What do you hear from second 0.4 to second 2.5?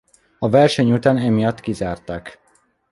verseny után emiatt kizárták.